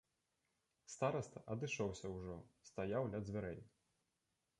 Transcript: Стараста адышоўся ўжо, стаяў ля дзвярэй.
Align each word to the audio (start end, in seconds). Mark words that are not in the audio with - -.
Стараста 0.93 1.43
адышоўся 1.55 2.11
ўжо, 2.13 2.37
стаяў 2.71 3.03
ля 3.13 3.19
дзвярэй. 3.27 3.61